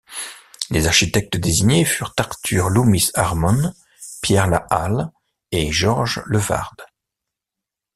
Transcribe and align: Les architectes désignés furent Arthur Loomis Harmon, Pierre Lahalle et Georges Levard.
Les 0.71 0.87
architectes 0.87 1.37
désignés 1.37 1.85
furent 1.85 2.15
Arthur 2.17 2.69
Loomis 2.71 3.11
Harmon, 3.13 3.71
Pierre 4.23 4.47
Lahalle 4.47 5.11
et 5.51 5.71
Georges 5.71 6.23
Levard. 6.25 6.75